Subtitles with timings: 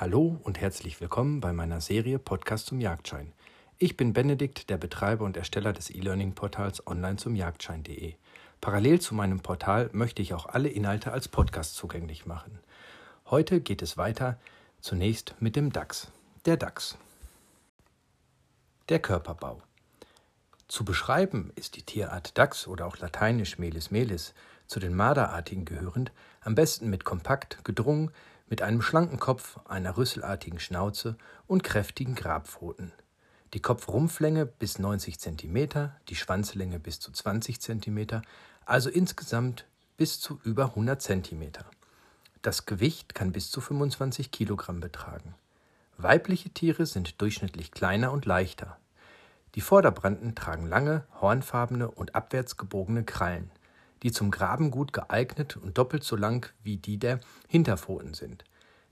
[0.00, 3.34] Hallo und herzlich willkommen bei meiner Serie Podcast zum Jagdschein.
[3.76, 8.14] Ich bin Benedikt, der Betreiber und Ersteller des E-Learning-Portals online zum Jagdschein.de.
[8.62, 12.60] Parallel zu meinem Portal möchte ich auch alle Inhalte als Podcast zugänglich machen.
[13.26, 14.38] Heute geht es weiter,
[14.80, 16.10] zunächst mit dem DAX.
[16.46, 16.96] Der DAX.
[18.88, 19.60] Der Körperbau.
[20.66, 24.32] Zu beschreiben ist die Tierart Dachs oder auch lateinisch Melis melis
[24.66, 26.10] zu den Marderartigen gehörend,
[26.40, 28.12] am besten mit kompakt, gedrungen,
[28.50, 32.92] mit einem schlanken Kopf, einer rüsselartigen Schnauze und kräftigen Grabpfoten.
[33.54, 38.22] Die Kopfrumpflänge bis 90 cm, die Schwanzlänge bis zu 20 cm,
[38.66, 39.64] also insgesamt
[39.96, 41.52] bis zu über 100 cm.
[42.42, 45.34] Das Gewicht kann bis zu 25 Kilogramm betragen.
[45.96, 48.78] Weibliche Tiere sind durchschnittlich kleiner und leichter.
[49.54, 53.50] Die Vorderbranden tragen lange, hornfarbene und abwärts gebogene Krallen,
[54.02, 58.44] die zum Graben gut geeignet und doppelt so lang wie die der Hinterpfoten sind.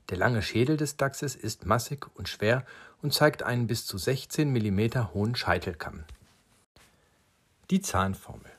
[0.09, 2.65] Der lange Schädel des Dachses ist massig und schwer
[3.01, 6.03] und zeigt einen bis zu 16 mm hohen Scheitelkamm.
[7.69, 8.51] Die Zahnformel.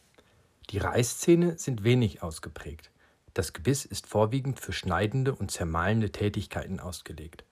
[0.71, 2.91] Die Reißzähne sind wenig ausgeprägt.
[3.35, 7.45] Das Gebiss ist vorwiegend für schneidende und zermahlende Tätigkeiten ausgelegt.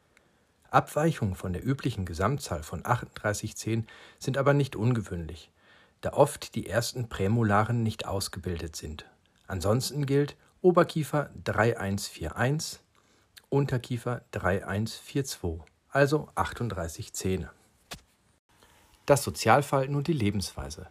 [0.70, 5.50] Abweichungen von der üblichen Gesamtzahl von 38 Zähnen sind aber nicht ungewöhnlich,
[6.00, 9.04] da oft die ersten Prämolaren nicht ausgebildet sind.
[9.46, 12.80] Ansonsten gilt Oberkiefer 3141,
[13.48, 15.60] Unterkiefer 3142,
[15.90, 17.50] also 38 Zähne.
[19.06, 20.88] Das Sozialverhalten und die Lebensweise.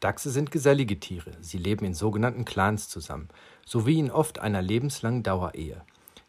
[0.00, 1.32] Dachse sind gesellige Tiere.
[1.40, 3.28] Sie leben in sogenannten Clans zusammen,
[3.66, 5.82] sowie in oft einer lebenslangen Dauerehe.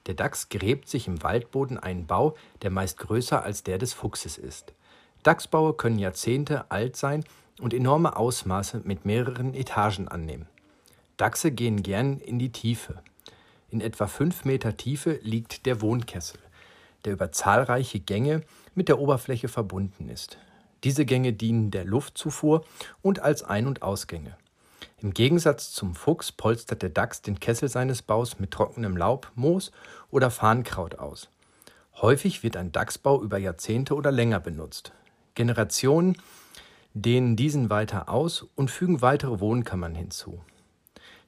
[0.07, 4.38] Der Dachs gräbt sich im Waldboden einen Bau, der meist größer als der des Fuchses
[4.38, 4.73] ist.
[5.23, 7.23] Dachsbaue können Jahrzehnte alt sein
[7.60, 10.48] und enorme Ausmaße mit mehreren Etagen annehmen.
[11.18, 13.02] Dachse gehen gern in die Tiefe.
[13.70, 16.40] In etwa fünf Meter Tiefe liegt der Wohnkessel,
[17.06, 18.42] der über zahlreiche Gänge
[18.74, 20.38] mit der Oberfläche verbunden ist.
[20.84, 22.66] Diese Gänge dienen der Luftzufuhr
[23.02, 24.38] und als Ein- und Ausgänge.
[25.02, 29.72] Im Gegensatz zum Fuchs polstert der Dachs den Kessel seines Baus mit trockenem Laub, Moos
[30.12, 31.30] oder Farnkraut aus.
[32.02, 34.94] Häufig wird ein Dachsbau über Jahrzehnte oder länger benutzt.
[35.36, 36.18] Generationen
[36.94, 40.41] dehnen diesen weiter aus und fügen weitere Wohnkammern hinzu.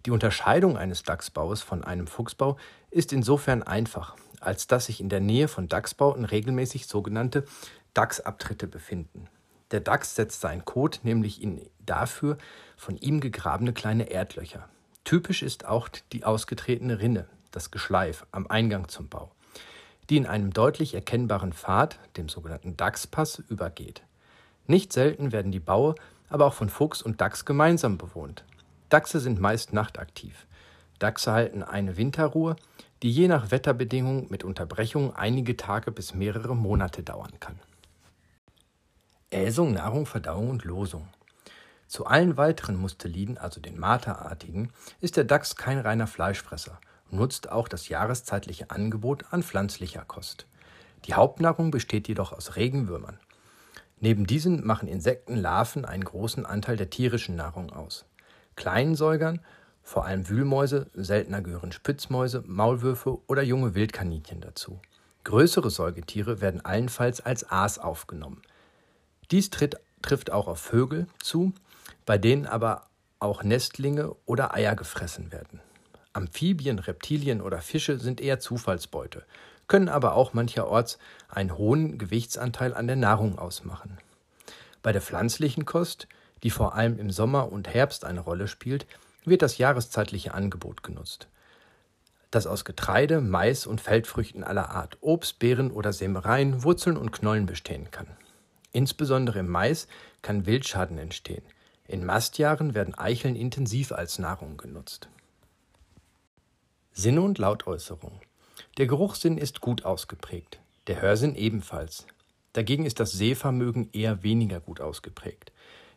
[0.05, 2.57] Die Unterscheidung eines Dachsbaues von einem Fuchsbau
[2.89, 7.45] ist insofern einfach, als dass sich in der Nähe von Dachsbauten regelmäßig sogenannte
[7.93, 9.27] Dachsabtritte befinden.
[9.69, 12.37] Der Dachs setzt seinen Kot nämlich in dafür
[12.75, 14.67] von ihm gegrabene kleine Erdlöcher.
[15.03, 19.31] Typisch ist auch die ausgetretene Rinne, das Geschleif, am Eingang zum Bau,
[20.09, 24.03] die in einem deutlich erkennbaren Pfad, dem sogenannten Dachspass, übergeht.
[24.71, 25.95] Nicht selten werden die Baue
[26.29, 28.45] aber auch von Fuchs und Dachs gemeinsam bewohnt.
[28.87, 30.47] Dachse sind meist nachtaktiv.
[30.97, 32.55] Dachse halten eine Winterruhe,
[33.03, 37.59] die je nach Wetterbedingungen mit Unterbrechungen einige Tage bis mehrere Monate dauern kann.
[39.29, 41.09] Äsung, Nahrung, Verdauung und Losung.
[41.87, 44.71] Zu allen weiteren Musteliden, also den Marterartigen,
[45.01, 50.47] ist der Dachs kein reiner Fleischfresser und nutzt auch das jahreszeitliche Angebot an pflanzlicher Kost.
[51.07, 53.19] Die Hauptnahrung besteht jedoch aus Regenwürmern.
[54.03, 58.05] Neben diesen machen Insekten, Larven einen großen Anteil der tierischen Nahrung aus.
[58.55, 59.39] Kleinen Säugern,
[59.83, 64.81] vor allem Wühlmäuse, seltener gehören Spitzmäuse, Maulwürfe oder junge Wildkaninchen dazu.
[65.23, 68.41] Größere Säugetiere werden allenfalls als Aas aufgenommen.
[69.29, 71.53] Dies tritt, trifft auch auf Vögel zu,
[72.07, 72.87] bei denen aber
[73.19, 75.61] auch Nestlinge oder Eier gefressen werden.
[76.13, 79.23] Amphibien, Reptilien oder Fische sind eher Zufallsbeute,
[79.71, 80.99] können aber auch mancherorts
[81.29, 83.99] einen hohen Gewichtsanteil an der Nahrung ausmachen.
[84.83, 86.09] Bei der pflanzlichen Kost,
[86.43, 88.85] die vor allem im Sommer und Herbst eine Rolle spielt,
[89.23, 91.29] wird das jahreszeitliche Angebot genutzt,
[92.31, 97.45] das aus Getreide, Mais und Feldfrüchten aller Art, Obst, Beeren oder Sämereien, Wurzeln und Knollen
[97.45, 98.07] bestehen kann.
[98.73, 99.87] Insbesondere im Mais
[100.21, 101.45] kann Wildschaden entstehen.
[101.87, 105.07] In Mastjahren werden Eicheln intensiv als Nahrung genutzt.
[106.91, 108.19] Sinne und Lautäußerung.
[108.77, 112.07] Der Geruchssinn ist gut ausgeprägt, der Hörsinn ebenfalls.
[112.53, 115.51] Dagegen ist das Sehvermögen eher weniger gut ausgeprägt.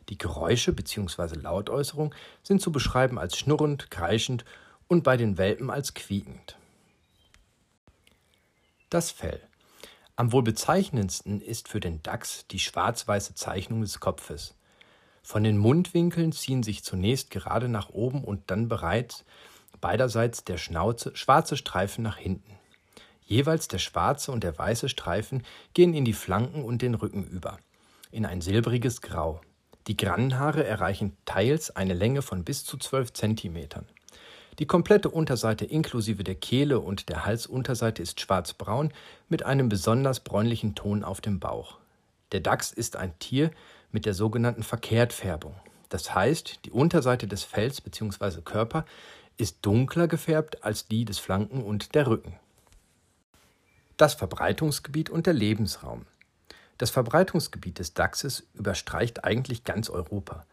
[0.09, 1.35] Die Geräusche bzw.
[1.35, 2.13] Lautäußerung
[2.43, 4.43] sind zu beschreiben als schnurrend, kreischend
[4.87, 6.57] und bei den Welpen als quiekend.
[8.89, 9.41] Das Fell.
[10.17, 14.53] Am wohl bezeichnendsten ist für den Dachs die schwarz-weiße Zeichnung des Kopfes.
[15.23, 19.23] Von den Mundwinkeln ziehen sich zunächst gerade nach oben und dann bereits
[19.79, 22.59] beiderseits der Schnauze schwarze Streifen nach hinten.
[23.25, 25.43] Jeweils der schwarze und der weiße Streifen
[25.73, 27.57] gehen in die Flanken und den Rücken über,
[28.11, 29.41] in ein silbriges Grau.
[29.87, 33.85] Die Grannenhaare erreichen teils eine Länge von bis zu 12 Zentimetern.
[34.59, 38.93] Die komplette Unterseite inklusive der Kehle und der Halsunterseite ist schwarzbraun
[39.27, 41.77] mit einem besonders bräunlichen Ton auf dem Bauch.
[42.31, 43.51] Der Dachs ist ein Tier
[43.91, 45.55] mit der sogenannten Verkehrtfärbung.
[45.89, 48.41] Das heißt, die Unterseite des Fells bzw.
[48.41, 48.85] Körper
[49.37, 52.39] ist dunkler gefärbt als die des Flanken und der Rücken.
[53.97, 56.05] Das Verbreitungsgebiet und der Lebensraum.
[56.77, 60.45] Das Verbreitungsgebiet des Dachses überstreicht eigentlich ganz Europa.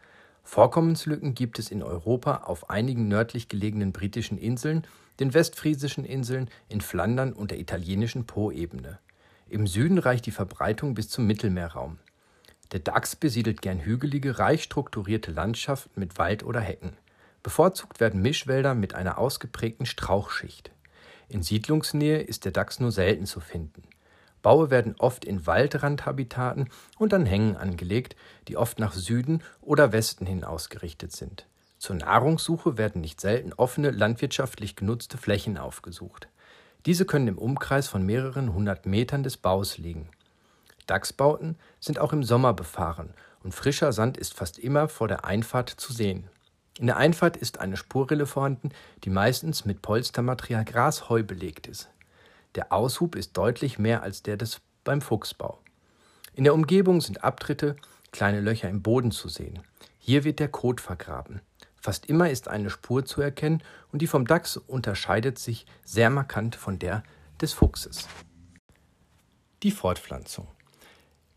[0.44, 4.86] Vorkommenslücken gibt es in Europa auf einigen nördlich gelegenen britischen Inseln,
[5.18, 9.00] den westfriesischen Inseln, in Flandern und der italienischen Poebene.
[9.48, 11.98] Im Süden reicht die Verbreitung bis zum Mittelmeerraum.
[12.70, 16.96] Der Dachs besiedelt gern hügelige, reich strukturierte Landschaften mit Wald oder Hecken.
[17.42, 20.70] Bevorzugt werden Mischwälder mit einer ausgeprägten Strauchschicht.
[21.32, 23.84] In Siedlungsnähe ist der Dachs nur selten zu finden.
[24.42, 26.68] Baue werden oft in Waldrandhabitaten
[26.98, 28.16] und an Hängen angelegt,
[28.48, 31.46] die oft nach Süden oder Westen hin ausgerichtet sind.
[31.78, 36.28] Zur Nahrungssuche werden nicht selten offene, landwirtschaftlich genutzte Flächen aufgesucht.
[36.84, 40.10] Diese können im Umkreis von mehreren hundert Metern des Baus liegen.
[40.86, 45.70] Dachsbauten sind auch im Sommer befahren und frischer Sand ist fast immer vor der Einfahrt
[45.70, 46.28] zu sehen.
[46.78, 48.70] In der Einfahrt ist eine Spurrille vorhanden,
[49.04, 51.90] die meistens mit Polstermaterial Grasheu belegt ist.
[52.54, 55.60] Der Aushub ist deutlich mehr als der des beim Fuchsbau.
[56.34, 57.76] In der Umgebung sind Abtritte,
[58.10, 59.60] kleine Löcher im Boden zu sehen.
[59.98, 61.40] Hier wird der Kot vergraben.
[61.76, 66.56] Fast immer ist eine Spur zu erkennen und die vom Dachs unterscheidet sich sehr markant
[66.56, 67.02] von der
[67.40, 68.08] des Fuchses.
[69.62, 70.48] Die Fortpflanzung.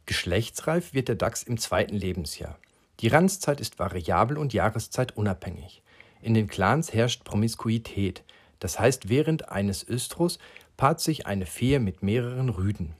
[0.06, 2.60] Geschlechtsreif wird der Dachs im zweiten Lebensjahr.
[3.00, 5.82] Die Ranzzeit ist variabel und jahreszeitunabhängig.
[6.22, 8.24] In den Clans herrscht Promiskuität,
[8.60, 10.40] das heißt, während eines Östros
[10.78, 12.96] paart sich eine Fee mit mehreren Rüden.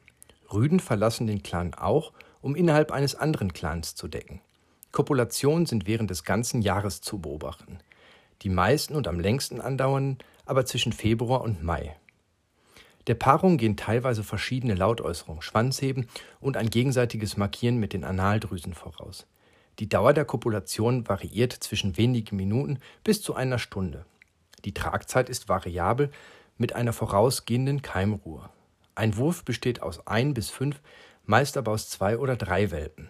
[0.54, 2.12] Rüden verlassen den Clan auch,
[2.42, 4.42] um innerhalb eines anderen Clans zu decken.
[4.92, 7.80] Kopulationen sind während des ganzen Jahres zu beobachten.
[8.44, 11.96] Die meisten und am längsten andauern aber zwischen Februar und Mai.
[13.08, 16.08] Der Paarung gehen teilweise verschiedene Lautäußerungen, Schwanzheben
[16.40, 19.28] und ein gegenseitiges Markieren mit den Analdrüsen voraus.
[19.80, 24.06] Die Dauer der Kopulation variiert zwischen wenigen Minuten bis zu einer Stunde.
[24.64, 26.12] Die Tragzeit ist variabel
[26.58, 28.50] mit einer vorausgehenden Keimruhe.
[28.96, 30.80] Ein Wurf besteht aus ein bis fünf,
[31.26, 33.10] meist aber aus zwei oder drei Welpen.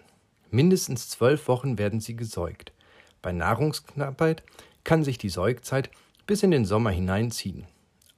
[0.50, 2.74] Mindestens zwölf Wochen werden sie gesäugt.
[3.22, 4.44] Bei Nahrungsknappheit
[4.84, 5.90] kann sich die Säugzeit
[6.26, 7.66] bis in den Sommer hineinziehen.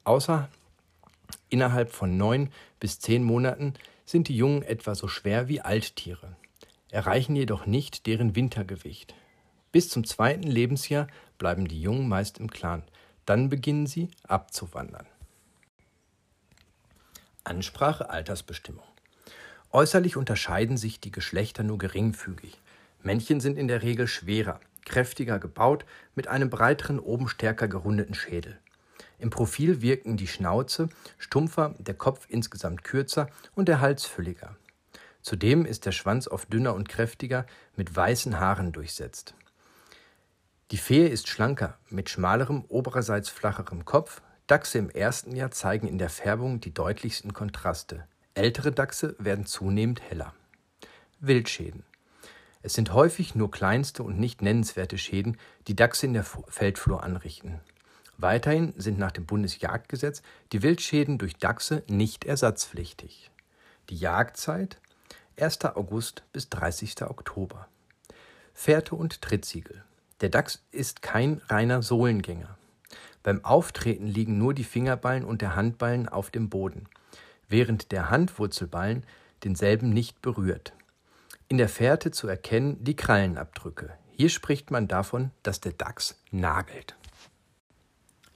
[0.05, 0.49] Außer
[1.49, 3.73] innerhalb von neun bis zehn Monaten
[4.05, 6.37] sind die Jungen etwa so schwer wie Alttiere,
[6.91, 9.13] erreichen jedoch nicht deren Wintergewicht.
[9.71, 11.07] Bis zum zweiten Lebensjahr
[11.37, 12.83] bleiben die Jungen meist im Clan,
[13.25, 15.05] dann beginnen sie abzuwandern.
[17.43, 18.83] Ansprache, Altersbestimmung.
[19.71, 22.59] Äußerlich unterscheiden sich die Geschlechter nur geringfügig.
[23.03, 25.85] Männchen sind in der Regel schwerer, kräftiger gebaut,
[26.15, 28.57] mit einem breiteren, oben stärker gerundeten Schädel.
[29.19, 34.55] Im Profil wirken die Schnauze stumpfer, der Kopf insgesamt kürzer und der Hals fülliger.
[35.27, 37.45] Zudem ist der Schwanz oft dünner und kräftiger,
[37.75, 39.35] mit weißen Haaren durchsetzt.
[40.71, 45.97] Die Fee ist schlanker, mit schmalerem, obererseits flacherem Kopf, Dachse im ersten Jahr zeigen in
[45.97, 48.07] der Färbung die deutlichsten Kontraste.
[48.35, 50.33] Ältere Dachse werden zunehmend heller.
[51.19, 51.83] Wildschäden.
[52.61, 55.35] Es sind häufig nur kleinste und nicht nennenswerte Schäden,
[55.67, 57.59] die Dachse in der Feldflur anrichten.
[58.17, 60.21] Weiterhin sind nach dem Bundesjagdgesetz
[60.53, 63.29] die Wildschäden durch Dachse nicht ersatzpflichtig.
[63.89, 64.79] Die Jagdzeit
[65.39, 65.63] 1.
[65.65, 67.03] August bis 30.
[67.03, 67.67] Oktober.
[68.55, 69.83] Fährte und Trittsiegel.
[70.19, 72.57] Der Dachs ist kein reiner Sohlengänger.
[73.21, 76.89] Beim Auftreten liegen nur die Fingerballen und der Handballen auf dem Boden,
[77.47, 79.03] während der Handwurzelballen
[79.43, 80.73] denselben nicht berührt.
[81.49, 83.93] In der Fährte zu erkennen die Krallenabdrücke.
[84.09, 86.95] Hier spricht man davon, dass der Dachs nagelt.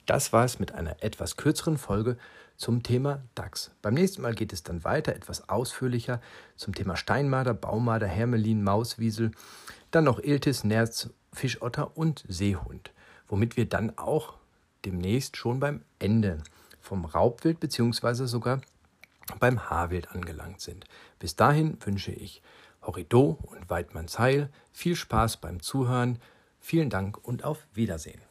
[0.05, 2.17] Das war es mit einer etwas kürzeren Folge
[2.61, 3.71] zum Thema Dachs.
[3.81, 6.21] Beim nächsten Mal geht es dann weiter, etwas ausführlicher
[6.55, 9.31] zum Thema Steinmarder, Baumarder, Hermelin, Mauswiesel,
[9.89, 12.91] dann noch Iltis, Nerz, Fischotter und Seehund,
[13.27, 14.35] womit wir dann auch
[14.85, 16.43] demnächst schon beim Ende
[16.79, 18.25] vom Raubwild bzw.
[18.25, 18.61] sogar
[19.39, 20.85] beim Haarwild angelangt sind.
[21.17, 22.43] Bis dahin wünsche ich
[22.83, 26.19] Horrido und Weidmanns Heil viel Spaß beim Zuhören.
[26.59, 28.21] Vielen Dank und auf Wiedersehen.